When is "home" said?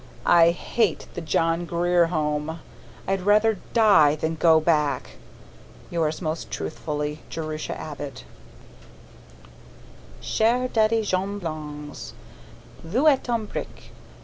2.07-2.59